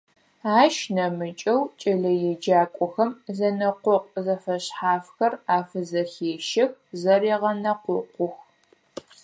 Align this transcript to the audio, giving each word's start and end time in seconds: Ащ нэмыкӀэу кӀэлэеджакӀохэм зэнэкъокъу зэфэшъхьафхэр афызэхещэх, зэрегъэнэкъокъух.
Ащ 0.61 0.75
нэмыкӀэу 0.95 1.61
кӀэлэеджакӀохэм 1.79 3.11
зэнэкъокъу 3.37 4.21
зэфэшъхьафхэр 4.25 5.33
афызэхещэх, 5.57 6.71
зэрегъэнэкъокъух. 7.01 8.35